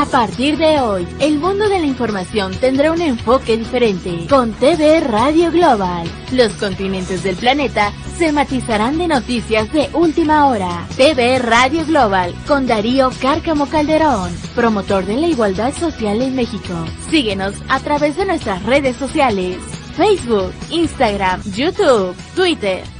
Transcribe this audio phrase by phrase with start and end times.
[0.00, 4.98] A partir de hoy, el mundo de la información tendrá un enfoque diferente con TV
[5.00, 6.08] Radio Global.
[6.32, 10.86] Los continentes del planeta se matizarán de noticias de última hora.
[10.96, 16.72] TV Radio Global con Darío Cárcamo Calderón, promotor de la igualdad social en México.
[17.10, 19.58] Síguenos a través de nuestras redes sociales.
[19.98, 22.99] Facebook, Instagram, YouTube, Twitter.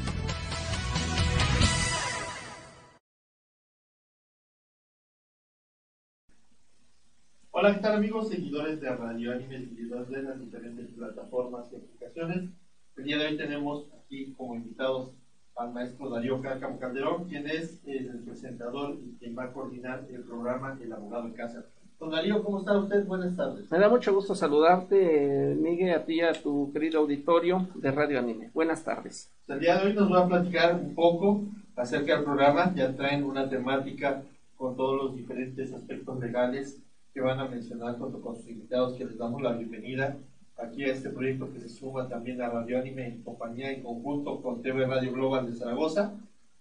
[7.62, 12.48] Hola, ¿qué tal amigos, seguidores de Radio Anime, seguidores de las diferentes plataformas y aplicaciones?
[12.96, 15.10] El día de hoy tenemos aquí como invitados
[15.56, 20.22] al maestro Darío Cárcamo Calderón, quien es el presentador y quien va a coordinar el
[20.22, 21.66] programa El Abogado en Casa.
[21.98, 23.04] Don Darío, ¿cómo está usted?
[23.04, 23.70] Buenas tardes.
[23.70, 28.20] Me da mucho gusto saludarte, Miguel, a ti y a tu querido auditorio de Radio
[28.20, 28.50] Anime.
[28.54, 29.30] Buenas tardes.
[29.48, 31.44] El día de hoy nos va a platicar un poco
[31.76, 32.72] acerca del programa.
[32.74, 34.22] Ya traen una temática
[34.56, 36.82] con todos los diferentes aspectos legales
[37.12, 40.16] que van a mencionar junto con sus invitados, que les damos la bienvenida
[40.56, 44.40] aquí a este proyecto que se suma también a Radio Anime en compañía, en conjunto
[44.42, 46.14] con TV Radio Global de Zaragoza.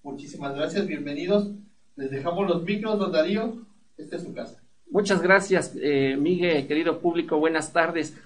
[0.03, 1.51] Muchísimas gracias, bienvenidos.
[1.95, 3.65] Les dejamos los micros, don Darío.
[3.97, 4.63] Esta es su casa.
[4.89, 7.37] Muchas gracias, eh, Miguel, querido público.
[7.37, 8.17] Buenas tardes.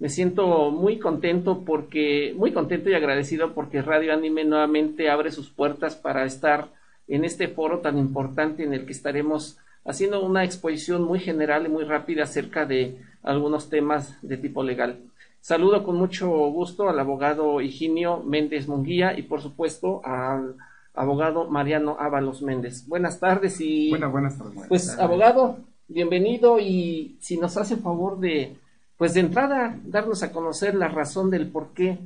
[0.00, 5.50] Me siento muy contento porque, muy contento y agradecido porque Radio Anime nuevamente abre sus
[5.50, 6.68] puertas para estar
[7.06, 11.68] en este foro tan importante en el que estaremos haciendo una exposición muy general y
[11.68, 14.98] muy rápida acerca de algunos temas de tipo legal.
[15.40, 20.56] Saludo con mucho gusto al abogado Higinio Méndez Munguía y por supuesto al
[20.94, 22.86] abogado Mariano Ábalos Méndez.
[22.86, 23.90] Buenas tardes y...
[23.90, 24.66] Buenas, buenas tardes.
[24.68, 25.58] Pues abogado,
[25.88, 28.56] bienvenido y si nos hace favor de,
[28.98, 31.98] pues de entrada, darnos a conocer la razón del por qué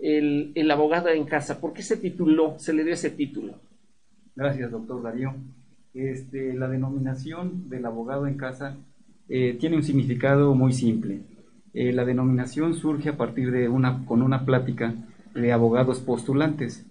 [0.00, 3.54] el, el abogado en casa, por qué se tituló, se le dio ese título.
[4.34, 5.34] Gracias, doctor Darío.
[5.94, 8.76] Este, la denominación del abogado en casa
[9.28, 11.20] eh, tiene un significado muy simple.
[11.74, 14.94] Eh, la denominación surge a partir de una, con una plática
[15.34, 16.86] de abogados postulantes,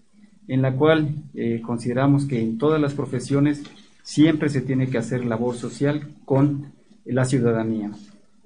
[0.48, 3.64] en la cual eh, consideramos que en todas las profesiones
[4.04, 6.72] siempre se tiene que hacer labor social con
[7.06, 7.92] la ciudadanía.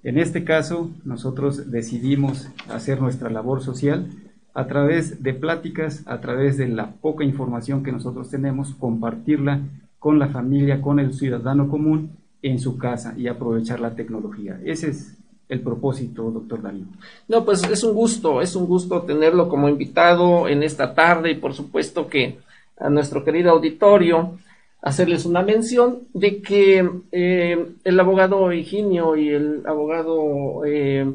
[0.03, 4.07] En este caso, nosotros decidimos hacer nuestra labor social
[4.53, 9.61] a través de pláticas, a través de la poca información que nosotros tenemos, compartirla
[10.05, 12.11] con la familia, con el ciudadano común
[12.43, 14.59] en su casa y aprovechar la tecnología.
[14.63, 15.17] Ese es
[15.49, 16.85] el propósito, doctor Darío.
[17.27, 21.35] No, pues es un gusto, es un gusto tenerlo como invitado en esta tarde y
[21.37, 22.37] por supuesto que
[22.77, 24.37] a nuestro querido auditorio
[24.83, 31.11] hacerles una mención de que eh, el abogado Higinio y el abogado eh,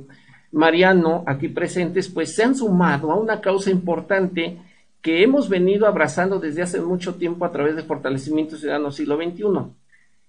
[0.51, 4.59] Mariano aquí presentes pues se han sumado a una causa importante
[5.03, 9.45] que hemos venido abrazando desde hace mucho tiempo a través de Fortalecimiento Ciudadano Siglo XXI.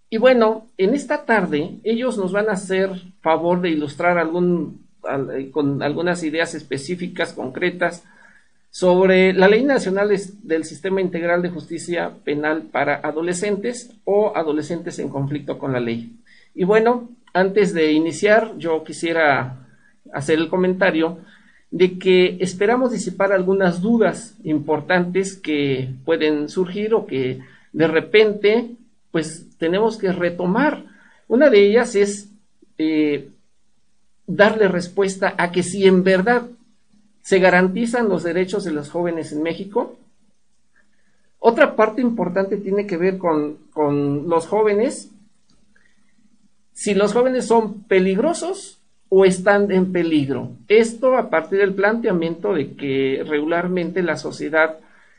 [0.10, 2.90] Y bueno, en esta tarde ellos nos van a hacer
[3.22, 4.86] favor de ilustrar algún,
[5.52, 8.04] con algunas ideas específicas, concretas,
[8.70, 10.10] sobre la Ley Nacional
[10.44, 16.16] del Sistema Integral de Justicia Penal para Adolescentes o Adolescentes en conflicto con la ley.
[16.56, 19.68] Y bueno, antes de iniciar, yo quisiera
[20.14, 21.20] hacer el comentario
[21.72, 27.40] de que esperamos disipar algunas dudas importantes que pueden surgir o que
[27.72, 28.76] de repente
[29.10, 30.86] pues tenemos que retomar.
[31.30, 32.30] Una de ellas es
[32.78, 33.30] eh,
[34.28, 36.50] darle respuesta a que si en verdad
[37.22, 39.98] se garantizan los derechos de los jóvenes en México,
[41.40, 45.10] otra parte importante tiene que ver con, con los jóvenes,
[46.74, 48.81] si los jóvenes son peligrosos
[49.14, 50.52] o están en peligro.
[50.70, 54.78] Esto a partir del planteamiento de que regularmente la sociedad,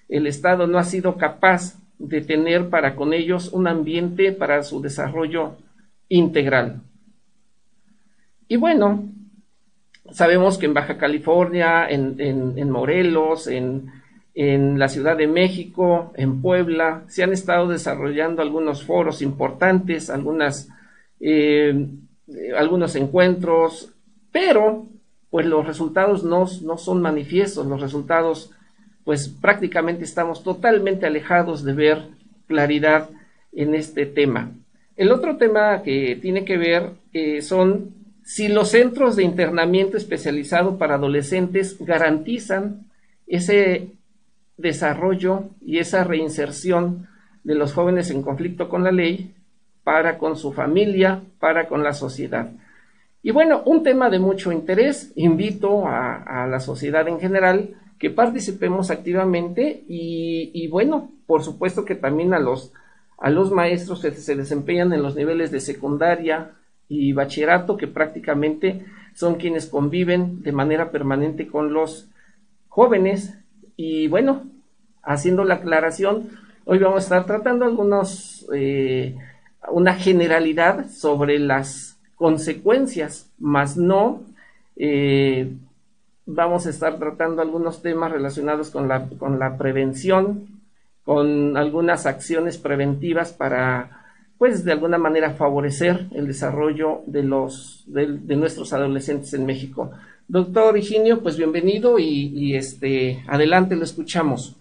[0.09, 4.81] el Estado no ha sido capaz de tener para con ellos un ambiente para su
[4.81, 5.59] desarrollo
[6.09, 6.81] integral.
[8.49, 9.11] Y bueno,
[10.11, 13.93] sabemos que en Baja California, en, Morelos, en,
[14.35, 20.71] en, la Ciudad de México, en Puebla, se han estado desarrollando algunos foros importantes, algunas
[21.21, 21.89] eh,
[22.35, 23.93] eh, algunos encuentros,
[24.31, 24.87] pero
[25.31, 28.51] pues los resultados no, no son manifiestos, los resultados
[29.05, 32.03] pues prácticamente estamos totalmente alejados de ver
[32.47, 33.11] claridad
[33.53, 34.53] en este tema.
[34.97, 37.95] El otro tema que tiene que ver eh, son
[38.25, 42.87] si los centros de internamiento especializado para adolescentes garantizan
[43.27, 43.89] ese
[44.57, 47.09] desarrollo y esa reinserción
[47.43, 49.35] de los jóvenes en conflicto con la ley
[49.85, 52.51] para con su familia, para con la sociedad.
[53.23, 58.91] Y bueno, un tema de mucho interés, invito a, la sociedad en general que participemos
[58.91, 62.73] activamente y, bueno, por supuesto que también a los,
[63.19, 66.51] a los maestros que se desempeñan en los niveles de secundaria
[66.89, 68.85] y bachillerato, que prácticamente
[69.15, 72.09] son quienes conviven de manera permanente con los
[72.69, 73.39] jóvenes.
[73.77, 74.43] Y bueno,
[75.03, 76.29] haciendo la aclaración,
[76.65, 79.17] hoy vamos a estar tratando algunos, eh,
[79.71, 84.23] una generalidad sobre las consecuencias, más no
[84.77, 85.53] eh,
[86.27, 90.61] vamos a estar tratando algunos temas relacionados con la, con la prevención,
[91.05, 94.05] con algunas acciones preventivas para,
[94.39, 99.91] pues, de alguna manera favorecer el desarrollo de los, de, nuestros adolescentes en México.
[100.29, 104.57] Doctor Higinio, pues bienvenido y, este, adelante, lo escuchamos.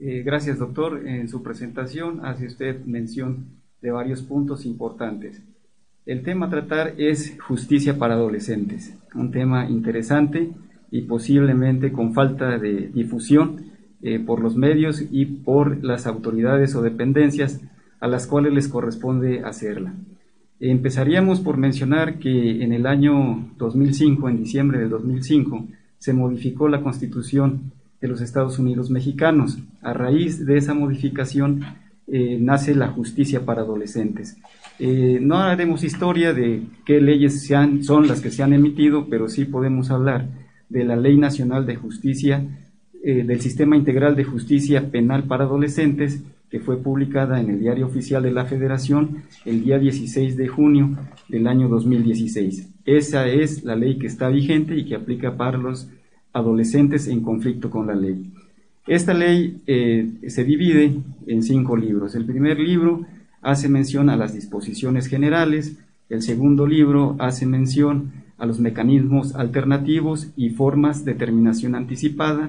[0.00, 1.06] Eh, gracias, doctor.
[1.06, 5.42] En su presentación hace usted mención de varios puntos importantes.
[6.06, 10.50] El tema a tratar es justicia para adolescentes, un tema interesante
[10.90, 13.66] y posiblemente con falta de difusión
[14.00, 17.60] eh, por los medios y por las autoridades o dependencias
[18.00, 19.94] a las cuales les corresponde hacerla.
[20.60, 25.66] Empezaríamos por mencionar que en el año 2005, en diciembre de 2005,
[25.98, 29.58] se modificó la constitución de los Estados Unidos mexicanos.
[29.82, 31.60] A raíz de esa modificación
[32.10, 34.38] eh, nace la justicia para adolescentes.
[34.78, 37.46] Eh, no haremos historia de qué leyes
[37.82, 40.26] son las que se han emitido, pero sí podemos hablar
[40.68, 42.44] de la Ley Nacional de Justicia,
[43.02, 47.86] eh, del Sistema Integral de Justicia Penal para Adolescentes, que fue publicada en el Diario
[47.86, 50.96] Oficial de la Federación el día 16 de junio
[51.28, 52.70] del año 2016.
[52.86, 55.90] Esa es la ley que está vigente y que aplica para los
[56.32, 58.32] adolescentes en conflicto con la ley.
[58.88, 60.96] Esta ley eh, se divide
[61.26, 62.14] en cinco libros.
[62.14, 63.04] El primer libro
[63.42, 65.76] hace mención a las disposiciones generales,
[66.08, 72.48] el segundo libro hace mención a los mecanismos alternativos y formas de terminación anticipada.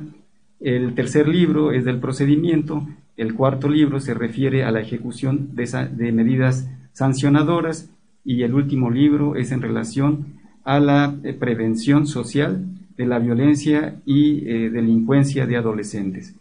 [0.61, 2.87] El tercer libro es del procedimiento.
[3.17, 7.89] El cuarto libro se refiere a la ejecución de, medidas sancionadoras.
[8.23, 12.65] Y el último libro es en relación a la eh, prevención social
[12.99, 16.35] de la violencia y eh, delincuencia de adolescentes.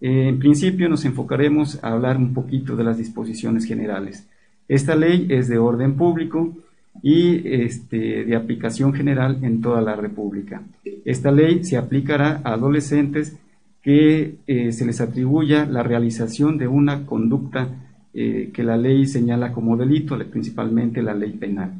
[0.00, 4.26] en principio nos enfocaremos a hablar un poquito de las disposiciones generales.
[4.68, 6.56] Esta ley es de orden público
[7.02, 10.62] y este, de aplicación general en toda la República.
[11.04, 13.36] Esta ley se aplicará a adolescentes
[13.82, 17.68] que eh, se les atribuya la realización de una conducta
[18.14, 21.74] eh, que la ley señala como delito, principalmente la ley penal.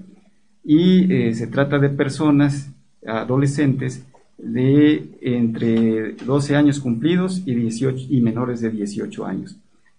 [0.64, 2.70] Y eh, se trata de personas,
[3.06, 4.04] adolescentes,
[4.38, 9.56] de entre 12 años cumplidos y, 18, y menores de 18 años.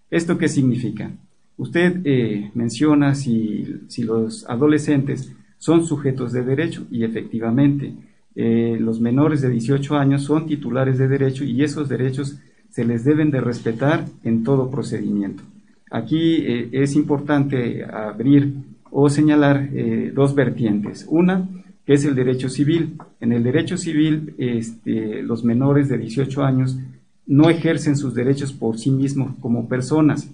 [0.09, 1.11] ¿Esto qué significa?
[1.57, 7.93] Usted eh, menciona si, los adolescentes son sujetos de derecho y efectivamente
[8.33, 12.39] eh, los menores de 18 años son titulares de derecho y esos derechos
[12.69, 15.43] se les deben de respetar en todo procedimiento.
[15.91, 18.53] Aquí eh, es importante abrir
[18.89, 19.69] o señalar
[20.13, 21.05] dos vertientes.
[21.09, 21.47] Una,
[21.89, 22.99] que es el derecho civil.
[23.19, 26.77] En el derecho civil, este, los menores de 18 años
[27.25, 30.29] no ejercen sus derechos por sí mismos como personas,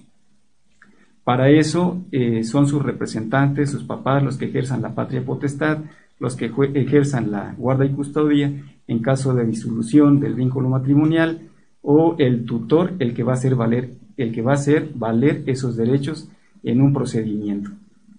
[1.24, 5.78] para eso eh, son sus representantes, sus papás, los que ejerzan la patria potestad,
[6.20, 8.52] los que ejerzan la guarda y custodia
[8.86, 11.40] en caso de disolución del vínculo matrimonial
[11.82, 15.44] o el tutor el que va a hacer valer el que va a hacer valer
[15.46, 16.30] esos derechos
[16.64, 17.72] en un procedimiento.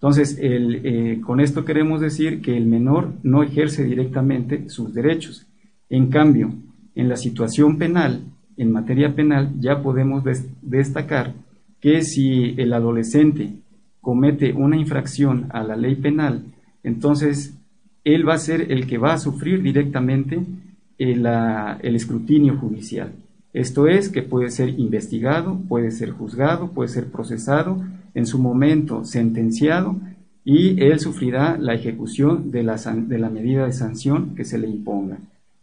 [0.06, 5.48] Entonces, eh, con esto queremos decir que el menor no ejerce directamente sus derechos.
[5.90, 6.52] En cambio,
[6.94, 8.20] en la situación penal,
[8.56, 10.22] en materia penal, ya podemos
[10.62, 11.34] destacar
[11.80, 13.54] que si el adolescente
[14.00, 16.44] comete una infracción a la ley penal,
[16.84, 17.58] entonces
[18.04, 20.38] él va a ser el que va a sufrir directamente
[20.98, 23.10] el, el, escrutinio judicial.
[23.52, 27.82] Esto es que puede ser investigado, puede ser juzgado, puede ser procesado,
[28.16, 29.94] en su momento sentenciado
[30.42, 34.68] y él sufrirá la ejecución de la, de la medida de sanción que se le
[34.68, 35.18] imponga.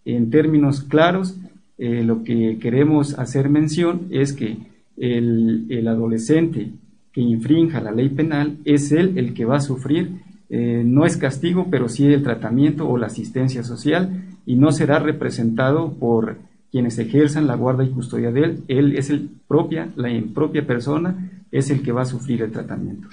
[0.06, 1.36] En términos claros,
[1.80, 4.58] eh, lo que queremos hacer mención es que
[4.98, 6.70] el, adolescente
[7.12, 10.12] que infrinja la ley penal es él el que va a sufrir,
[10.50, 15.00] eh, no es castigo, pero sí el tratamiento o la asistencia social y no será
[15.00, 16.38] representado por
[16.74, 21.46] quienes ejerzan la guarda y custodia de él, él es el propia, la propia persona
[21.52, 23.10] es el que va a sufrir el tratamiento.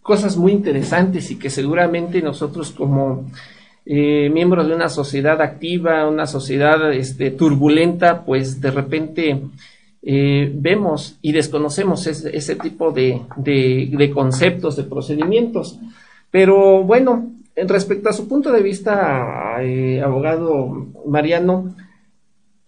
[0.00, 3.28] Cosas muy interesantes y que seguramente nosotros como
[3.84, 9.40] eh, miembros de una sociedad activa, una sociedad este, turbulenta, pues de repente
[10.00, 13.22] eh, vemos y desconocemos ese, tipo de,
[14.14, 15.80] conceptos, de procedimientos.
[16.30, 21.74] Pero bueno, respecto a su punto de vista, eh, abogado Mariano,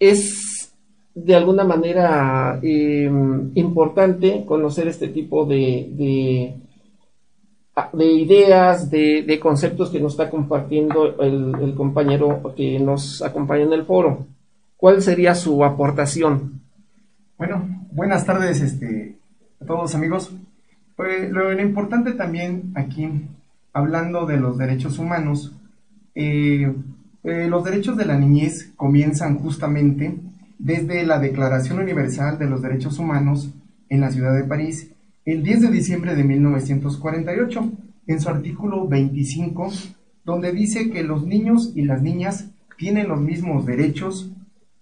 [0.01, 0.73] es
[1.15, 6.57] de alguna manera em, importante conocer este tipo de,
[7.93, 13.85] de ideas, de, conceptos que nos está compartiendo el, compañero que nos acompaña en el
[13.85, 14.27] foro.
[14.77, 16.61] ¿Cuál sería su aportación?
[17.39, 19.17] Bueno, buenas tardes este,
[19.61, 20.33] a todos amigos.
[20.97, 23.09] Pues, lo, importante también aquí,
[23.73, 25.53] hablando de los derechos humanos,
[26.15, 26.73] eh,
[27.23, 30.17] eh, los derechos de la niñez comienzan justamente
[30.59, 33.53] desde la Declaración Universal de los Derechos Humanos
[33.89, 34.91] en la ciudad de París
[35.25, 37.73] el 10 de diciembre de 1948,
[38.07, 39.71] en su artículo 25,
[40.25, 44.31] donde dice que los niños y las niñas tienen los mismos derechos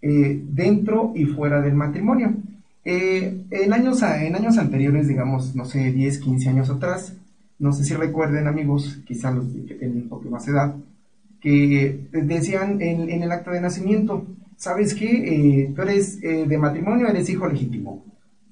[0.01, 2.35] eh, dentro y fuera del matrimonio.
[2.85, 7.15] Eh, en, años, en años anteriores, digamos, no sé, 10, 15 años atrás,
[7.59, 10.75] no sé si recuerden amigos, quizá los que tienen un poco más edad,
[11.41, 14.27] que decían en, el acta de nacimiento,
[14.57, 15.07] ¿sabes qué?
[15.63, 18.05] Eh, tú eres de matrimonio, eres hijo legítimo.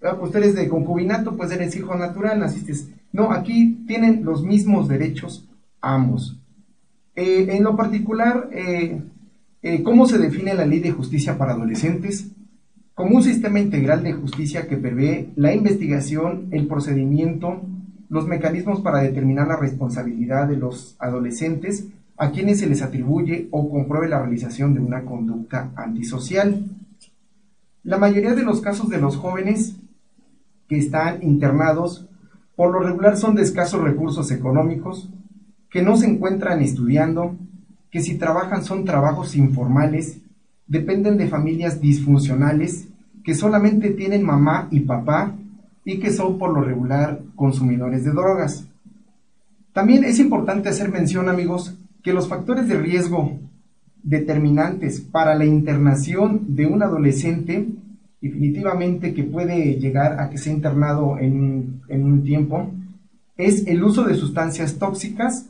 [0.03, 2.75] Ah, pues tú eres de concubinato, pues eres hijo natural, naciste.
[3.13, 5.49] No, aquí tienen los mismos derechos
[5.81, 6.39] ambos.
[7.15, 9.01] Eh, en lo particular, eh,
[9.63, 12.31] eh, ¿cómo se define la ley de justicia para adolescentes?
[12.95, 17.63] Como un sistema integral de justicia que prevé la investigación, el procedimiento,
[18.09, 21.89] los mecanismos para determinar la responsabilidad de los adolescentes
[22.19, 26.65] a quienes se les atribuye o compruebe la realización de una conducta antisocial.
[27.83, 29.77] La mayoría de los casos de los jóvenes
[30.69, 32.09] que están internados
[32.57, 35.11] por lo regular son de escasos recursos económicos,
[35.71, 37.37] que no se encuentran estudiando,
[37.91, 40.23] que si trabajan son trabajos informales,
[40.67, 42.89] dependen de familias disfuncionales,
[43.23, 45.35] que solamente tienen mamá y papá
[45.85, 48.67] y que son por lo regular consumidores de drogas.
[49.73, 53.37] También es importante hacer mención, amigos, que los factores de riesgo
[54.01, 57.67] determinantes para la internación de un adolescente
[58.21, 62.71] definitivamente que puede llegar a que sea internado en, un tiempo
[63.37, 65.49] es el uso de sustancias tóxicas,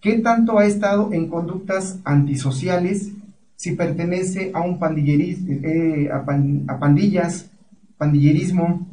[0.00, 3.10] qué tanto ha estado en conductas antisociales,
[3.56, 7.50] si pertenece a un pandillerismo, eh, a, pandillas,
[7.96, 8.86] pandillerismo,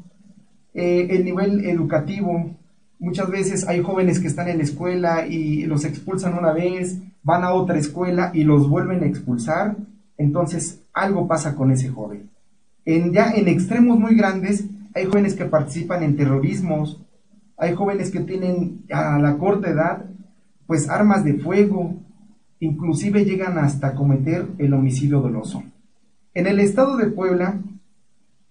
[0.73, 2.55] eh, el nivel educativo.
[2.99, 7.43] Muchas veces hay jóvenes que están en la escuela y los expulsan una vez, van
[7.43, 9.75] a otra escuela y los vuelven a expulsar.
[10.17, 12.29] Entonces algo pasa con ese joven.
[12.85, 17.01] En, ya en extremos muy grandes, hay jóvenes que participan en terrorismos,
[17.57, 20.05] hay jóvenes que tienen a la corta edad,
[20.67, 21.95] pues armas de fuego,
[22.59, 25.63] inclusive llegan hasta cometer el homicidio doloso.
[26.33, 27.61] En el estado de Puebla,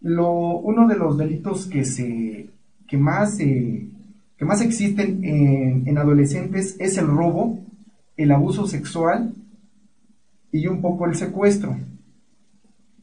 [0.01, 2.51] lo, uno de los delitos que, se,
[2.87, 3.39] que, más,
[4.37, 7.59] que más existen en, en adolescentes es el robo,
[8.17, 9.33] el abuso sexual
[10.53, 11.77] y un poco el secuestro.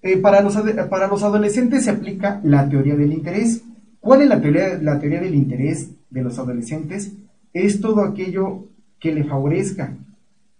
[0.04, 0.58] Eh, para, los,
[0.90, 3.62] para los adolescentes se aplica la teoría del interés.
[4.00, 7.14] ¿Cuál es la teoría, la teoría del interés de los adolescentes?
[7.54, 8.68] Es todo aquello
[9.00, 9.96] que le favorezca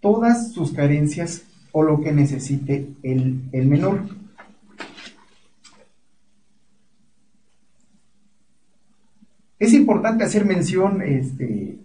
[0.00, 4.00] todas sus carencias o lo que necesite el, menor.
[9.58, 11.76] Es importante hacer mención, este,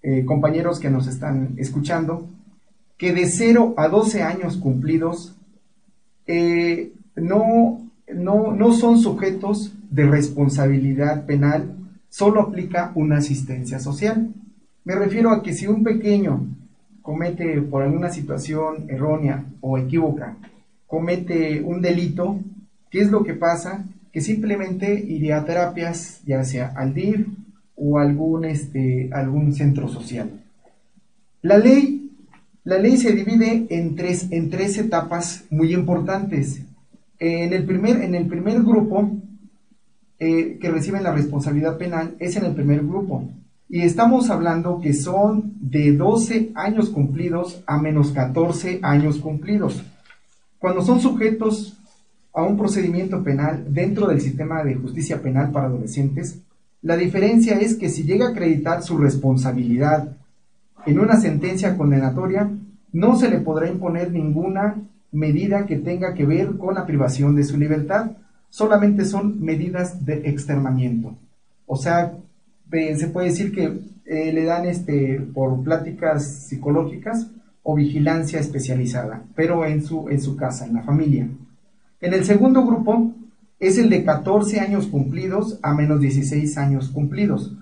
[0.00, 2.28] eh, compañeros que nos están escuchando,
[2.96, 5.34] que de 0 a 12 años cumplidos
[6.28, 11.74] eh, no, no, no son sujetos de responsabilidad penal,
[12.08, 14.32] solo aplica una asistencia social.
[14.84, 16.46] Me refiero a que si un pequeño
[17.02, 20.36] comete por alguna situación errónea o equívoca,
[20.86, 22.38] comete un delito,
[22.88, 23.84] ¿qué es lo que pasa?
[24.16, 27.26] Que simplemente iría a terapias, ya sea al DIR
[27.74, 30.30] o algún, este, algún centro social.
[31.42, 31.96] La ley
[32.64, 36.62] la ley se divide en tres, en tres etapas muy importantes.
[37.18, 39.10] En el primer, en el primer grupo
[40.18, 43.28] eh, que reciben la responsabilidad penal es en el primer grupo.
[43.68, 49.84] Y estamos hablando que son de 12 años cumplidos a menos 14 años cumplidos.
[50.58, 51.76] Cuando son sujetos
[52.36, 56.42] a un procedimiento penal dentro del sistema de justicia penal para adolescentes,
[56.82, 60.14] la diferencia es que si llega a acreditar su responsabilidad
[60.84, 62.50] en una sentencia condenatoria
[62.92, 64.74] no se le podrá imponer ninguna
[65.12, 68.10] medida que tenga que ver con la privación de su libertad,
[68.50, 71.16] solamente son medidas de externamiento.
[71.64, 72.12] O sea,
[72.70, 77.28] se puede decir que eh, le dan este por pláticas psicológicas
[77.62, 81.26] o vigilancia especializada, pero en su, en su casa, en la familia.
[82.00, 83.14] En el segundo grupo
[83.58, 87.56] es el de 14 años cumplidos a menos 16 años cumplidos.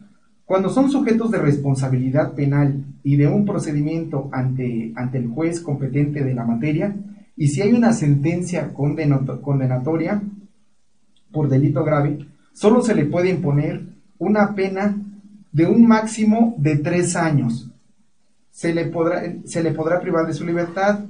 [0.45, 6.23] Cuando son sujetos de responsabilidad penal y de un procedimiento ante, ante el juez competente
[6.23, 6.95] de la materia,
[7.37, 10.23] y si hay una sentencia condenatoria
[11.33, 13.83] por delito grave, solo se le puede imponer
[14.19, 14.97] una pena
[15.53, 17.71] de un máximo de tres años.
[18.51, 21.01] Se le podrá, se le podrá privar de su libertad,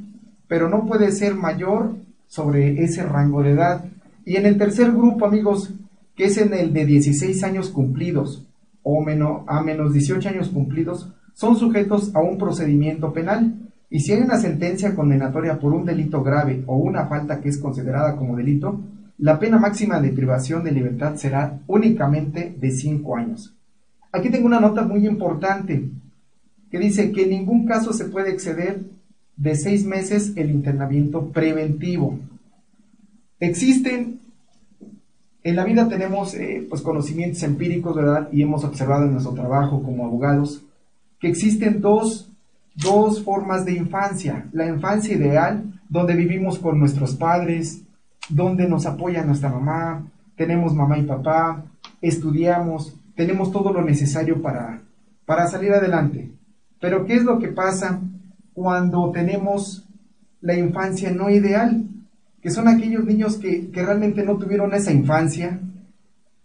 [0.46, 1.96] pero no puede ser mayor
[2.34, 3.84] sobre ese rango de edad.
[4.24, 5.72] Y en el tercer grupo, amigos,
[6.16, 8.44] que es en el de 16 años cumplidos
[8.82, 13.54] o menos, a menos 18 años cumplidos, son sujetos a un procedimiento penal.
[13.88, 17.58] Y si hay una sentencia condenatoria por un delito grave o una falta que es
[17.58, 18.80] considerada como delito,
[19.18, 23.54] la pena máxima de privación de libertad será únicamente de 5 años.
[24.10, 25.88] Aquí tengo una nota muy importante
[26.68, 28.82] que dice que en ningún caso se puede exceder
[29.36, 32.18] de 6 meses el internamiento preventivo.
[33.40, 34.20] Existen,
[35.42, 38.28] en la vida tenemos eh, pues conocimientos empíricos, ¿verdad?
[38.32, 40.64] Y hemos observado en nuestro trabajo como abogados
[41.20, 42.30] que existen dos,
[42.74, 44.46] dos formas de infancia.
[44.52, 47.82] La infancia ideal, donde vivimos con nuestros padres,
[48.28, 51.64] donde nos apoya nuestra mamá, tenemos mamá y papá,
[52.00, 54.82] estudiamos, tenemos todo lo necesario para,
[55.26, 56.30] para salir adelante.
[56.80, 58.00] Pero ¿qué es lo que pasa
[58.54, 59.84] cuando tenemos
[60.40, 61.84] la infancia no ideal?
[62.40, 65.60] Que son aquellos niños que, que realmente no tuvieron esa infancia,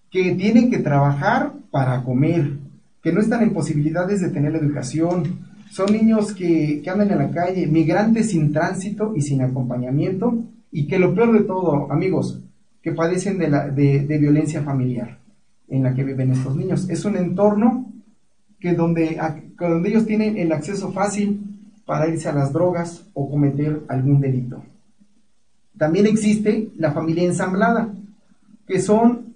[0.10, 2.58] que tienen que trabajar para comer,
[3.02, 5.40] que no están en posibilidades de tener la educación.
[5.70, 10.88] Son niños que, que andan en la calle, migrantes sin tránsito y sin acompañamiento, y
[10.88, 12.42] que lo peor de todo, amigos,
[12.82, 15.20] que padecen de, la, de, violencia familiar
[15.68, 16.90] en la que viven estos niños.
[16.90, 17.92] Es un entorno
[18.60, 19.20] que donde,
[19.60, 21.59] donde ellos tienen el acceso fácil
[21.90, 24.62] para irse a las drogas o cometer algún delito.
[25.76, 27.92] También existe la familia ensamblada,
[28.68, 29.34] que son,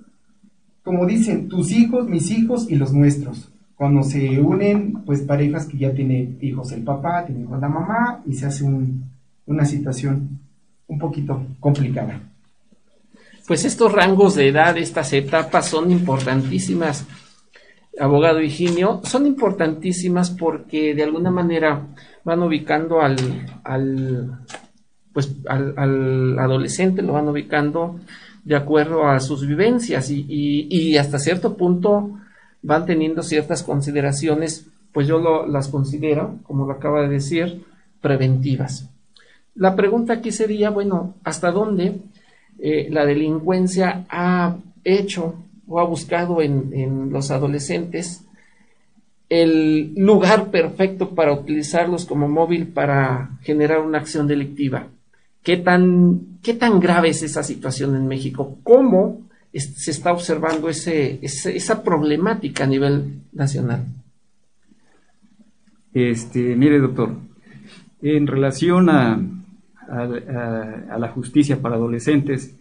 [0.83, 3.49] como dicen, tus hijos, mis hijos y los nuestros.
[3.73, 8.21] Cuando se unen, pues parejas que ya tienen hijos el papá, tiene hijos la mamá,
[8.27, 8.63] y se hace
[9.47, 10.39] una situación
[10.85, 12.21] un poquito complicada.
[13.47, 17.03] Pues estos rangos de edad, estas etapas son importantísimas,
[17.99, 21.87] abogado Higinio, son importantísimas porque de alguna manera
[22.23, 23.17] van ubicando al,
[23.63, 24.39] al
[25.13, 27.99] pues al, adolescente, lo van ubicando
[28.43, 32.19] de acuerdo a sus vivencias y, y, hasta cierto punto
[32.61, 37.63] van teniendo ciertas consideraciones, pues yo lo, las considero, como lo acaba de decir,
[38.01, 38.89] preventivas.
[39.55, 41.99] La pregunta aquí sería, bueno, ¿hasta dónde
[42.59, 45.35] eh, la delincuencia ha hecho
[45.67, 48.25] o ha buscado en, los adolescentes
[49.29, 54.87] el lugar perfecto para utilizarlos como móvil para generar una acción delictiva?
[55.41, 58.57] ¿Qué tan, qué tan grave es esa situación en México?
[58.63, 59.21] ¿Cómo
[59.53, 63.85] se está observando ese, esa problemática a nivel nacional?
[65.93, 67.15] Este, mire, doctor,
[68.01, 69.21] en relación a,
[69.87, 72.55] a, la justicia para adolescentes,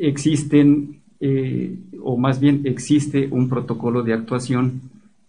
[0.00, 4.80] existen, eh, o más bien existe un protocolo de actuación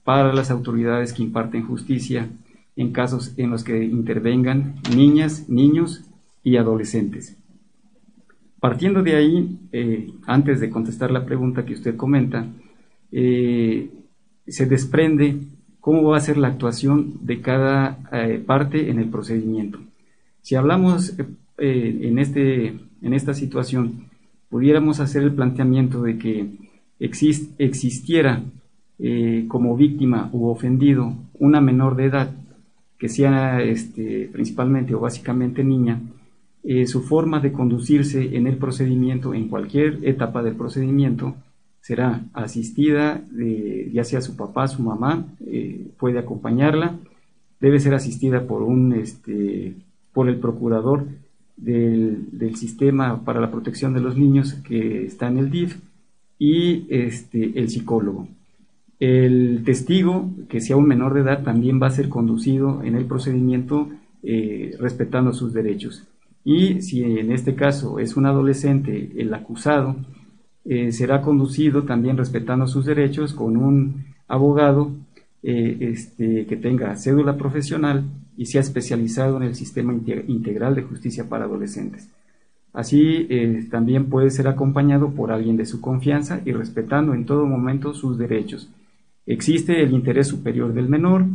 [0.03, 2.29] para las autoridades que imparten justicia
[2.75, 6.03] en casos en los que intervengan niñas, niños
[6.43, 7.38] y adolescentes.
[8.60, 12.47] Partiendo de ahí, eh, antes de contestar la pregunta que usted comenta,
[13.12, 13.91] eh,
[14.47, 15.41] se desprende
[15.79, 17.99] cómo va a ser la actuación de cada
[18.47, 19.77] parte en el procedimiento.
[20.41, 21.13] Si hablamos
[21.60, 22.67] en, este,
[23.01, 24.08] en esta situación,
[24.53, 26.47] pudiéramos hacer el planteamiento de que
[26.99, 28.43] existiera
[28.99, 32.35] eh, como víctima u ofendido una menor de edad,
[32.99, 35.99] que sea este, principalmente o básicamente niña,
[36.63, 41.33] eh, su forma de conducirse en el procedimiento, en cualquier etapa del procedimiento,
[41.81, 45.25] será asistida, de, ya sea su papá, su mamá,
[45.97, 46.99] puede acompañarla,
[47.59, 49.73] debe ser asistida por un este,
[50.13, 51.07] por el procurador
[51.57, 55.77] del, sistema para la protección de los niños que está en el DIF
[56.39, 58.27] y este, el psicólogo.
[58.99, 63.05] El testigo, que sea un menor de edad, también va a ser conducido en el
[63.05, 63.89] procedimiento
[64.21, 66.03] eh, respetando sus derechos.
[66.45, 69.95] Y si en este caso es un adolescente el acusado,
[70.65, 74.91] eh, será conducido también respetando sus derechos con un abogado
[75.41, 78.05] eh, este, que tenga cédula profesional
[78.38, 82.10] y se ha especializado en el sistema integral de justicia para adolescentes.
[82.74, 87.46] Así eh, también puede ser acompañado por alguien de su confianza y respetando en todo
[87.46, 88.69] momento sus derechos.
[89.28, 91.26] Existe el interés superior del menor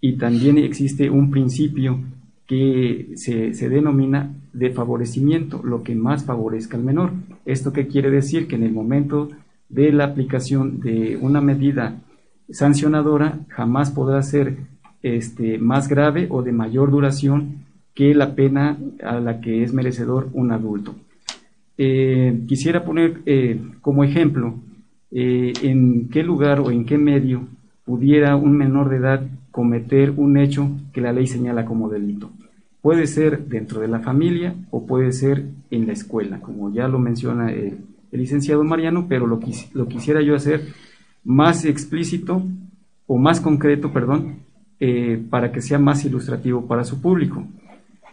[0.00, 2.00] y también existe un principio
[2.46, 7.12] que se, se, denomina de favorecimiento, lo que más favorezca al menor.
[7.46, 8.48] ¿Esto qué quiere decir?
[8.48, 9.30] Que en el momento
[9.68, 12.02] de la aplicación de una medida
[12.50, 14.56] sancionadora jamás podrá ser
[15.02, 20.28] este, más grave o de mayor duración que la pena a la que es merecedor
[20.32, 20.94] un adulto.
[21.76, 24.54] Eh, quisiera poner eh, como ejemplo
[25.10, 27.46] eh, en qué lugar o en qué medio
[27.84, 32.30] pudiera un menor de edad cometer un hecho que la ley señala como delito.
[32.80, 36.98] Puede ser dentro de la familia o puede ser en la escuela, como ya lo
[36.98, 37.78] menciona el,
[38.10, 39.40] licenciado Mariano, pero lo,
[39.72, 40.66] lo quisiera yo hacer
[41.24, 42.42] más explícito
[43.06, 44.40] o más concreto, perdón,
[44.84, 47.46] eh, para que sea más ilustrativo para su público.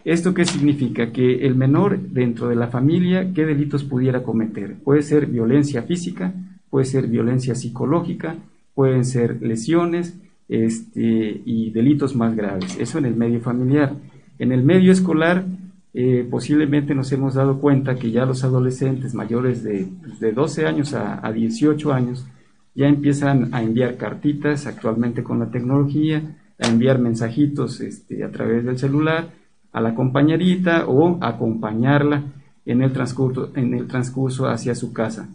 [0.04, 1.10] ¿Esto qué significa?
[1.10, 4.76] Que el menor dentro de la familia, ¿qué delitos pudiera cometer?
[4.76, 6.32] Puede ser violencia física,
[6.70, 8.36] puede ser violencia psicológica,
[8.72, 10.16] pueden ser lesiones
[10.48, 12.78] este, y delitos más graves.
[12.78, 13.96] Eso en el medio familiar.
[14.38, 15.44] En el medio escolar,
[15.92, 19.88] eh, posiblemente nos hemos dado cuenta que ya los adolescentes mayores de,
[20.20, 22.28] de 12 años a, a 18 años
[22.76, 28.64] ya empiezan a enviar cartitas actualmente con la tecnología, a enviar mensajitos este, a través
[28.64, 29.30] del celular
[29.72, 32.24] a la compañerita o acompañarla
[32.66, 35.28] en el transcurso, en el transcurso hacia su casa.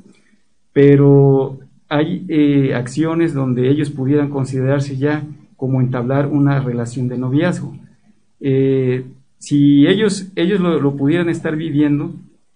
[0.74, 1.60] Pero
[1.90, 5.24] hay eh, acciones donde ellos pudieran considerarse ya
[5.56, 7.76] como entablar una relación de noviazgo.
[8.42, 9.06] Eh,
[9.38, 12.14] si ellos, ellos lo, lo, pudieran estar viviendo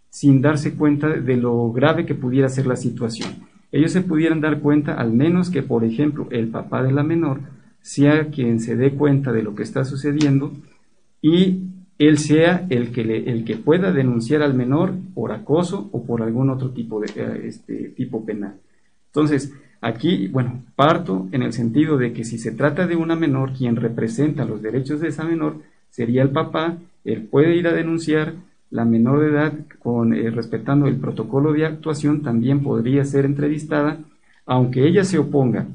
[0.10, 3.48] sin darse cuenta de lo grave que pudiera ser la situación.
[3.72, 7.40] Ellos se pudieran dar cuenta, al menos que, por ejemplo, el papá de la menor
[7.82, 10.54] sea quien se dé cuenta de lo que está sucediendo
[11.22, 11.64] y
[12.00, 16.50] él sea el que, el que pueda denunciar al menor por acoso o por algún
[16.50, 18.56] otro tipo de eh, este, tipo penal.
[19.08, 23.54] Entonces, aquí, bueno, parto en el sentido de que si se trata de una menor,
[23.54, 25.58] quien representa los derechos de esa menor
[25.90, 28.34] sería el papá, él puede ir a denunciar,
[28.72, 33.98] la menor de edad, con, eh, respetando el protocolo de actuación, también podría ser entrevistada,
[34.46, 35.66] aunque ella se oponga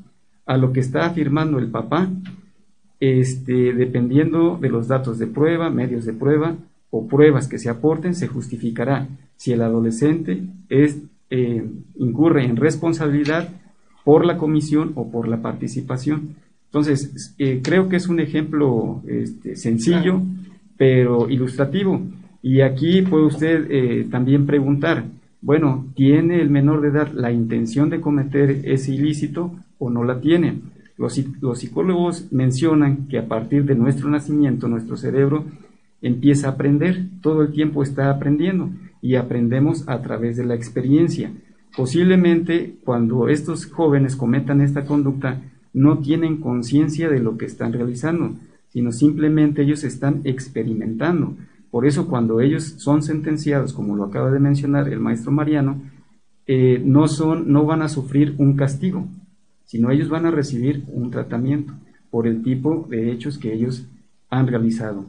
[0.46, 2.08] a lo que está afirmando el papá,
[3.00, 6.56] este, dependiendo de los datos de prueba, medios de prueba
[6.90, 10.98] o pruebas que se aporten, se justificará si el adolescente es,
[11.30, 11.64] eh,
[11.96, 13.48] incurre en responsabilidad
[14.04, 16.36] por la comisión o por la participación.
[16.66, 20.22] Entonces, eh, creo que es un ejemplo este, sencillo,
[20.76, 22.00] pero ilustrativo.
[22.42, 25.04] Y aquí puede usted eh, también preguntar,
[25.40, 30.20] bueno, ¿tiene el menor de edad la intención de cometer ese ilícito o no la
[30.20, 30.60] tiene?
[30.96, 31.14] Los,
[31.58, 35.44] psicólogos mencionan que a partir de nuestro nacimiento, nuestro cerebro
[36.00, 38.70] empieza a aprender, todo el tiempo está aprendiendo
[39.02, 41.32] y aprendemos a través de la experiencia.
[41.76, 45.40] Posiblemente cuando estos jóvenes cometan esta conducta
[45.72, 48.34] no tienen conciencia de lo que están realizando,
[48.68, 51.36] sino simplemente ellos están experimentando.
[51.72, 55.82] Por eso cuando ellos son sentenciados, como lo acaba de mencionar el maestro Mariano,
[56.46, 59.08] eh, no, son, no van a sufrir un castigo,
[59.74, 61.72] sino ellos van a recibir un tratamiento
[62.08, 63.88] por el tipo de hechos que ellos
[64.30, 65.06] han realizado.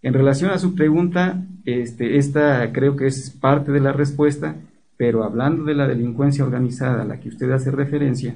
[0.00, 4.56] En relación a su pregunta, este, esta creo que es parte de la respuesta,
[4.96, 8.34] pero hablando de la delincuencia organizada a la que usted hace referencia,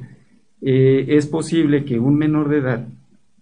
[0.61, 2.87] eh, es posible que un menor de edad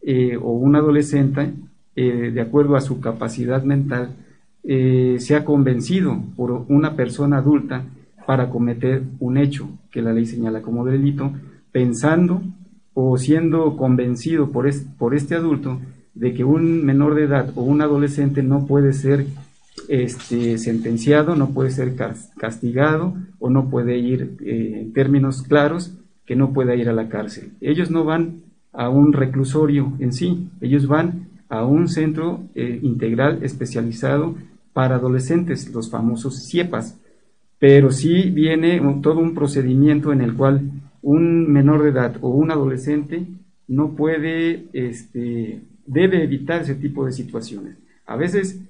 [0.01, 1.53] eh, o un adolescente,
[1.97, 4.15] eh, de acuerdo a su capacidad mental,
[4.63, 7.87] sea convencido por una persona adulta
[8.25, 11.33] para cometer un hecho que la ley señala como delito,
[11.73, 12.43] pensando
[12.95, 15.81] o siendo convencido por, por este adulto
[16.15, 19.27] de que un menor de edad o un adolescente no puede ser
[19.89, 21.95] este, sentenciado, no puede ser
[22.37, 27.09] castigado o no puede ir eh, en términos claros que no pueda ir a la
[27.09, 27.53] cárcel.
[27.61, 33.43] Ellos no van a un reclusorio en sí, ellos van a un centro eh, integral
[33.43, 34.37] especializado
[34.73, 36.99] para adolescentes, los famosos CIEPAS,
[37.59, 40.71] pero sí viene todo un procedimiento en el cual
[41.03, 43.27] un menor de edad o un adolescente
[43.69, 47.77] no puede, este, debe evitar ese tipo de situaciones.
[48.07, 48.61] A veces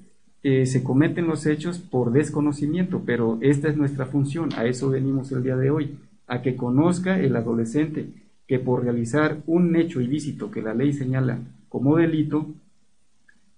[0.43, 5.33] eh, se cometen los hechos por desconocimiento, pero esta es nuestra función, a eso venimos
[5.33, 8.07] el día de hoy, a que conozca el adolescente
[8.47, 11.38] que por realizar un hecho ilícito que la ley señala
[11.69, 12.47] como delito,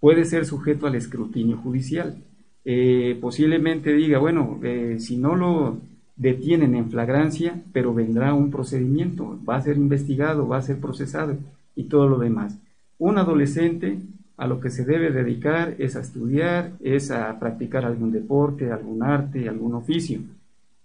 [0.00, 2.16] puede ser sujeto al escrutinio judicial.
[2.64, 5.78] Eh, posiblemente diga, bueno, eh, si no lo
[6.16, 11.36] detienen en flagrancia, pero vendrá un procedimiento, va a ser investigado, va a ser procesado
[11.74, 12.58] y todo lo demás.
[12.98, 13.98] Un adolescente
[14.36, 19.02] a lo que se debe dedicar es a estudiar, es a practicar algún deporte, algún
[19.02, 20.20] arte, algún oficio.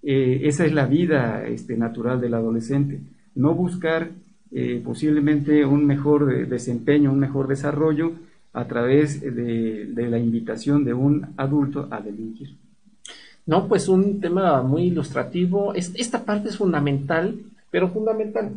[0.04, 3.00] Eh, esa es la vida este, natural del adolescente.
[3.36, 4.10] No buscar
[4.52, 8.14] eh, posiblemente un mejor desempeño, un mejor desarrollo
[8.54, 12.56] a través de la invitación de un adulto a delinquir.
[13.48, 15.74] No, pues un tema muy ilustrativo.
[15.74, 17.40] esta parte es fundamental,
[17.72, 18.52] pero fundamental.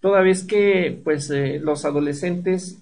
[0.00, 2.78] Toda vez que pues eh, los adolescentes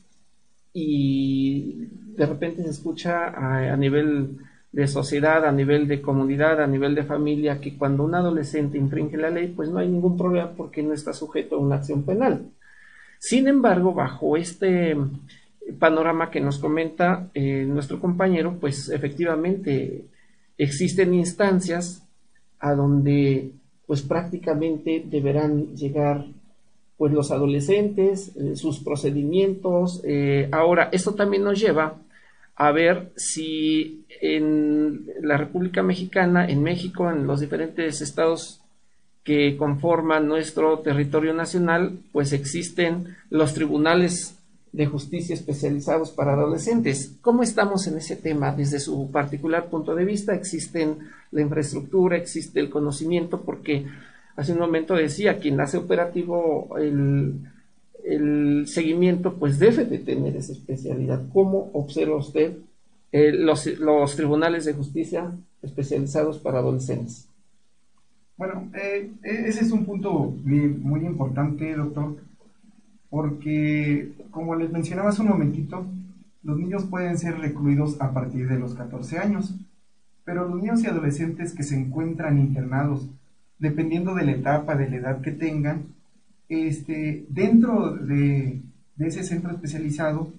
[0.75, 4.37] y de repente se escucha a, nivel
[4.73, 9.17] de sociedad, a nivel de comunidad, a nivel de familia, que cuando un adolescente infringe
[9.17, 12.43] la ley, pues no hay ningún problema porque no está sujeto a una acción penal.
[13.19, 14.95] Sin embargo, bajo este
[15.79, 20.05] panorama que nos comenta eh, nuestro compañero, pues efectivamente
[20.59, 22.03] existen instancias
[22.59, 23.51] a donde
[23.87, 26.27] pues prácticamente deberán llegar
[26.97, 30.01] pues los adolescentes, eh, sus procedimientos.
[30.05, 31.99] Eh, ahora, esto también nos lleva
[32.57, 38.63] a ver si en la República Mexicana, en México, en los diferentes estados
[39.25, 44.36] que conforman nuestro territorio nacional, pues existen los tribunales
[44.77, 47.17] de justicia especializados para adolescentes.
[47.23, 48.55] ¿Cómo estamos en ese tema?
[48.55, 50.99] Desde su particular punto de vista, existen
[51.31, 53.87] la infraestructura, existe el conocimiento, porque
[54.37, 57.41] hace un momento decía, quien hace operativo el,
[58.05, 61.23] el seguimiento, pues debe de tener esa especialidad.
[61.33, 62.59] ¿Cómo observa usted
[63.13, 67.31] eh, los, los, tribunales de justicia especializados para adolescentes?
[68.37, 72.17] Bueno, eh, e-, ese es un punto muy, muy importante, doctor,
[73.17, 75.87] porque como les mencionaba hace un momentito,
[76.43, 79.55] los niños pueden ser recluidos a partir de los 14 años,
[80.27, 83.09] pero los niños y adolescentes que se encuentran internados
[83.59, 85.85] dependiendo de la etapa, de la edad que tengan,
[86.51, 88.61] este, dentro de,
[88.99, 90.31] ese centro especializado,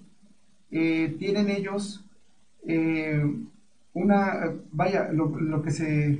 [0.70, 2.04] eh, tienen ellos
[2.64, 3.28] eh,
[3.92, 6.16] una, vaya, lo, que se,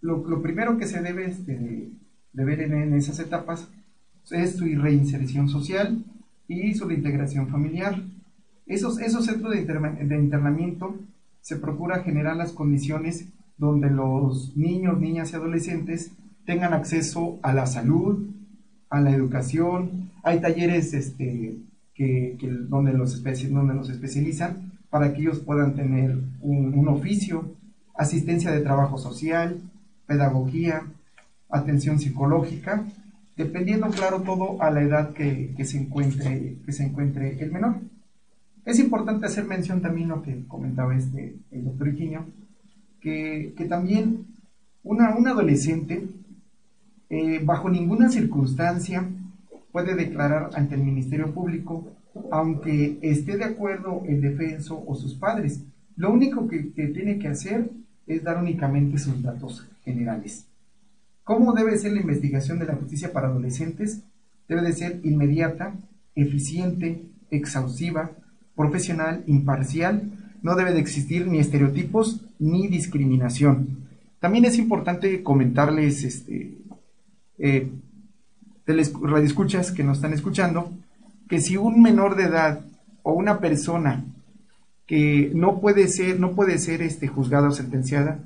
[0.00, 1.90] lo, primero que se debe este,
[2.32, 3.68] de, ver en, esas etapas
[4.32, 6.04] es su reinserción social
[6.46, 8.02] y su reintegración familiar.
[8.66, 10.94] Esos, esos centros de, de internamiento
[11.40, 16.12] se procura generar las condiciones donde los niños, niñas y adolescentes
[16.46, 18.26] tengan acceso a la salud,
[18.88, 20.10] a la educación.
[20.22, 21.58] Hay talleres este,
[21.94, 22.38] que,
[22.68, 27.54] donde, los donde los especializan para que ellos puedan tener un, oficio,
[27.94, 29.60] asistencia de trabajo social,
[30.06, 30.84] pedagogía,
[31.50, 32.86] atención psicológica,
[33.38, 37.76] dependiendo, claro, todo a la edad que, se, encuentre, que se encuentre el menor.
[38.66, 42.26] Es importante hacer mención también lo que comentaba este, el doctor Iquinho,
[43.00, 44.26] que, también
[44.82, 46.06] una, un adolescente
[47.08, 49.08] eh, bajo ninguna circunstancia
[49.72, 51.92] puede declarar ante el Ministerio Público
[52.30, 55.62] aunque esté de acuerdo el defenso o sus padres.
[55.96, 57.70] Lo único que, tiene que hacer
[58.06, 60.47] es dar únicamente sus datos generales.
[61.28, 64.00] ¿Cómo debe ser la investigación de la justicia para adolescentes?
[64.48, 65.74] Debe de ser inmediata,
[66.14, 68.12] eficiente, exhaustiva,
[68.56, 70.10] profesional, imparcial
[70.40, 73.88] no debe de existir ni estereotipos ni discriminación.
[74.20, 76.56] También es importante comentarles, este,
[77.36, 77.72] eh,
[78.66, 80.72] radioescuchas que nos están escuchando,
[81.28, 82.64] que si un menor de edad
[83.02, 84.02] o una persona
[84.86, 88.18] que no puede ser, no puede ser este, juzgada o sentenciada,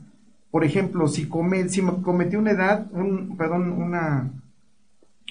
[0.53, 4.31] por ejemplo, si, come, si cometió una edad, un, perdón, una,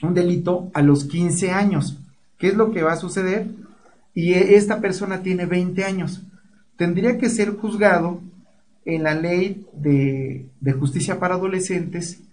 [0.03, 1.97] un delito a los 15 años,
[2.37, 3.47] ¿qué es lo que va a suceder?
[4.13, 6.21] Y esta persona tiene 20 años
[6.81, 8.21] tendría que ser juzgado
[8.85, 12.23] en la ley de, justicia para adolescentes.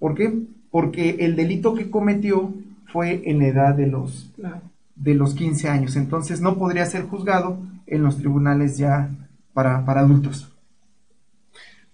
[0.00, 0.40] ¿Por qué?
[0.72, 2.52] Porque el delito que cometió
[2.86, 4.32] fue en la edad de los,
[4.96, 5.94] de los 15 años.
[5.94, 9.08] Entonces no podría ser juzgado en los tribunales ya
[9.52, 10.51] para, adultos.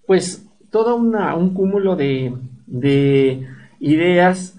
[0.08, 2.32] Pues todo un cúmulo de,
[2.66, 3.46] de
[3.78, 4.58] ideas,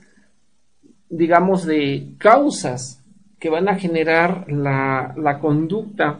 [1.09, 3.03] digamos, de causas
[3.39, 6.19] que van a generar la, la conducta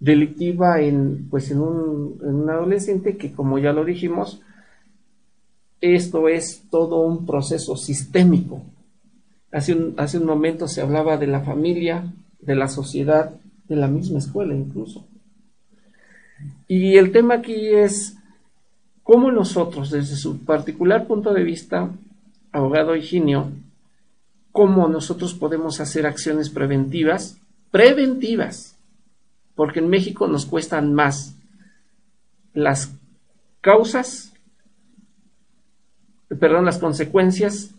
[0.00, 4.42] delictiva en, pues en, un, adolescente que, como ya lo dijimos,
[5.80, 8.60] esto es todo un proceso sistémico.
[9.52, 13.36] Hace un, hace un momento se hablaba de la familia, de la sociedad,
[13.68, 15.06] de la misma escuela incluso.
[16.66, 18.18] Y el tema aquí es
[19.02, 21.90] cómo nosotros, desde su particular punto de vista,
[22.52, 23.50] abogado Higinio,
[24.52, 27.38] cómo nosotros podemos hacer acciones preventivas,
[27.70, 28.76] preventivas,
[29.54, 31.34] porque en México nos cuestan más
[32.54, 32.92] las
[33.60, 34.32] causas,
[36.28, 37.70] perdón, las consecuencias.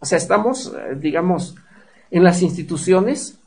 [0.00, 1.54] O sea, estamos, eh, digamos,
[2.10, 3.38] en las instituciones,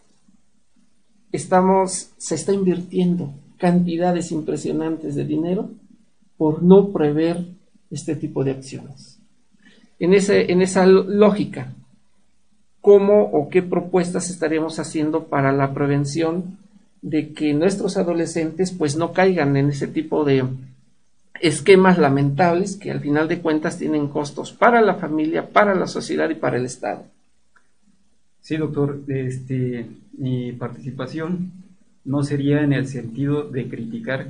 [1.32, 5.70] estamos, se está invirtiendo cantidades impresionantes de dinero
[6.38, 7.46] por no prever
[7.92, 9.20] este tipo de acciones.
[10.00, 11.74] En, ese, en esa lógica,
[12.82, 16.58] ¿cómo o qué propuestas estaríamos haciendo para la prevención
[17.02, 20.46] de que nuestros adolescentes pues no caigan en ese tipo de
[21.42, 26.30] esquemas lamentables que al final de cuentas tienen costos para la familia, para la sociedad
[26.30, 27.06] y para el Estado.
[28.42, 31.52] Sí, doctor, este, mi participación
[32.06, 34.28] no sería en el sentido de criticar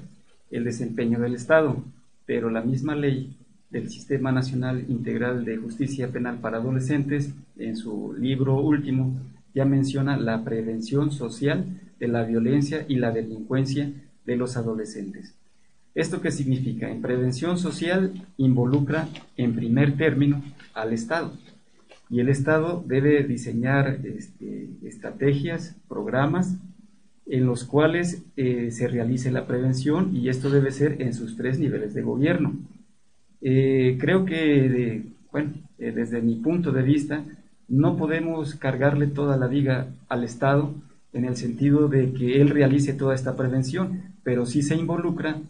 [0.49, 1.77] el desempeño del Estado,
[2.27, 3.35] pero la misma ley
[3.71, 9.19] del Sistema Nacional Integral de Justicia Penal para Adolescentes, en su libro último,
[9.55, 11.65] ya menciona la prevención social
[11.99, 13.91] de la violencia y la delincuencia
[14.25, 15.33] de los adolescentes.
[15.95, 16.91] ¿Esto qué significa?
[16.91, 20.43] En prevención social involucra en primer término
[20.75, 21.33] al Estado
[22.09, 26.55] y el Estado debe diseñar este, estrategias, programas
[27.29, 31.59] en los cuales eh, se realice la prevención y esto debe ser en sus tres
[31.59, 32.53] niveles de gobierno.
[33.41, 37.23] Eh, creo que, bueno, eh, desde mi punto de vista,
[37.67, 40.73] no podemos cargarle toda la viga al Estado
[41.11, 45.41] en el sentido de que él realice toda esta prevención, pero sí se involucra,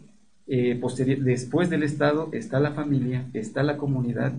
[0.46, 4.32] después del Estado está la familia, está la comunidad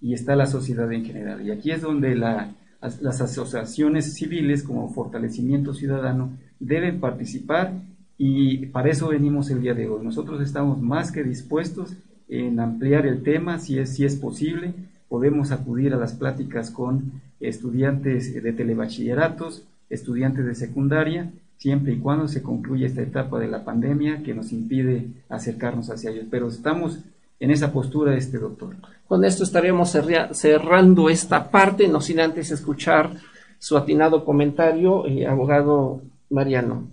[0.00, 1.44] y está la sociedad en general.
[1.44, 7.72] Y aquí es donde las asociaciones civiles como Fortalecimiento Ciudadano deben participar
[8.16, 10.04] y para eso venimos el día de hoy.
[10.04, 11.94] Nosotros estamos más que dispuestos
[12.28, 14.74] en ampliar el tema si es, si es posible.
[15.08, 22.28] Podemos acudir a las pláticas con estudiantes de telebachilleratos, estudiantes de secundaria, siempre y cuando
[22.28, 26.26] se concluya esta etapa de la pandemia que nos impide acercarnos hacia ellos.
[26.30, 27.00] Pero estamos
[27.40, 28.76] en esa postura este doctor.
[29.06, 29.96] Con esto estaríamos
[30.32, 33.10] cerrando esta parte, no sin antes escuchar
[33.58, 36.02] su atinado comentario, eh, abogado
[36.34, 36.88] Mariano.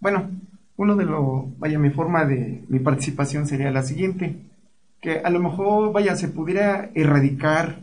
[0.00, 0.30] Bueno,
[0.76, 4.36] uno de lo, vaya, mi forma de mi participación sería la siguiente,
[5.00, 7.82] que a lo mejor, vaya, se pudiera erradicar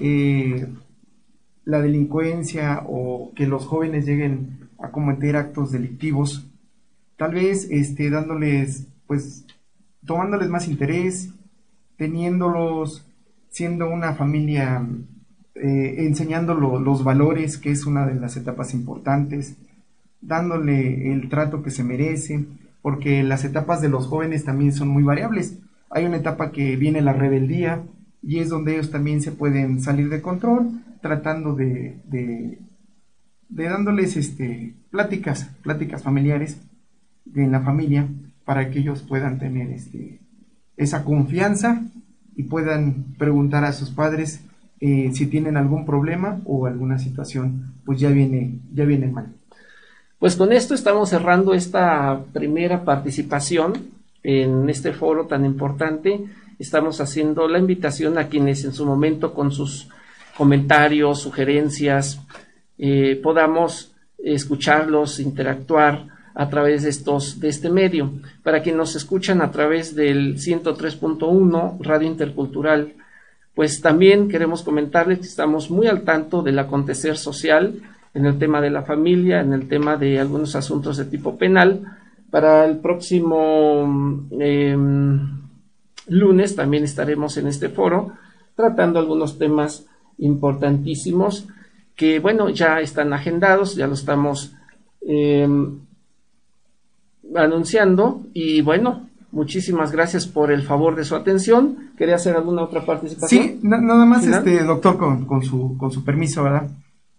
[0.00, 0.66] eh,
[1.64, 6.44] la delincuencia o que los jóvenes lleguen a cometer actos delictivos,
[7.16, 9.44] tal vez este, dándoles pues
[10.04, 11.30] tomándoles más interés,
[11.96, 13.06] teniéndolos,
[13.50, 14.84] siendo una familia,
[15.54, 19.56] eh, enseñando los valores, que es una de las etapas importantes,
[20.20, 22.44] dándole el trato que se merece,
[22.80, 25.58] porque las etapas de los jóvenes también son muy variables.
[25.90, 27.82] Hay una etapa que viene la rebeldía
[28.22, 32.58] y es donde ellos también se pueden salir de control, tratando de, de,
[33.48, 36.60] de dándoles este, pláticas, pláticas familiares
[37.34, 38.08] en la familia
[38.44, 40.20] para que ellos puedan tener este,
[40.76, 41.82] esa confianza
[42.36, 44.44] y puedan preguntar a sus padres
[44.84, 49.28] eh, si tienen algún problema o alguna situación, pues ya viene, ya viene mal.
[50.18, 53.74] Pues con esto estamos cerrando esta primera participación
[54.24, 56.24] en este foro tan importante.
[56.58, 59.88] Estamos haciendo la invitación a quienes en su momento con sus
[60.36, 62.20] comentarios, sugerencias,
[62.76, 68.10] eh, podamos escucharlos, interactuar a través de estos de este medio.
[68.42, 72.94] Para quienes nos escuchan a través del 103.1 Radio Intercultural,
[73.54, 77.82] pues también queremos comentarles que estamos muy al tanto del acontecer social
[78.14, 81.98] en el tema de la familia, en el tema de algunos asuntos de tipo penal.
[82.30, 85.42] Para el próximo em,
[86.06, 88.12] lunes también estaremos en este foro
[88.56, 89.86] tratando algunos temas
[90.18, 91.46] importantísimos
[91.94, 94.54] que, bueno, ya están agendados, ya lo estamos
[95.02, 95.80] em,
[97.34, 101.90] anunciando y bueno, muchísimas gracias por el favor de su atención.
[101.96, 103.42] ¿Quería hacer alguna otra participación?
[103.42, 106.70] Sí, nada más, este doctor, con, con, su, con su permiso, ¿verdad?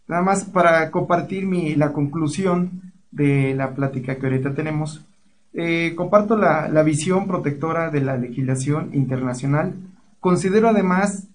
[0.08, 5.06] Nada más para compartir mi, la conclusión de la plática que ahorita tenemos.
[5.54, 9.76] Eh, comparto la, la visión protectora de la legislación internacional.
[10.20, 11.28] Considero además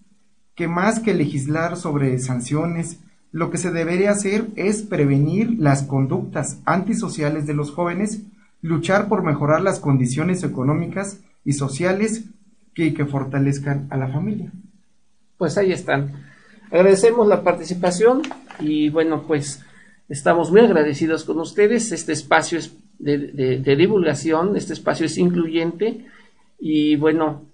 [0.54, 6.60] que más que legislar sobre sanciones, lo que se debería hacer es prevenir las conductas
[6.64, 8.22] antisociales de los jóvenes
[8.62, 12.24] luchar por mejorar las condiciones económicas y sociales
[12.74, 14.52] que, que fortalezcan a la familia.
[15.36, 16.26] Pues ahí están.
[16.70, 18.22] Agradecemos la participación
[18.60, 19.64] y bueno, pues
[20.08, 21.92] estamos muy agradecidos con ustedes.
[21.92, 26.06] Este espacio es de, de divulgación, este espacio es incluyente
[26.58, 27.46] y bueno,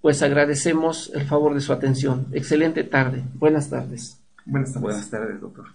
[0.00, 2.28] pues agradecemos el favor de su atención.
[2.32, 3.24] Excelente tarde.
[3.34, 4.18] Buenas tardes.
[4.44, 4.82] Buenas tardes.
[4.82, 5.66] Buenas tardes, doctor.